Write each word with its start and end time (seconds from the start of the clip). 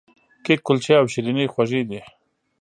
کیک، 0.43 0.59
کلچې 0.67 0.93
او 0.99 1.05
شیریني 1.13 1.45
خوږې 1.53 1.81
دي. 1.89 2.01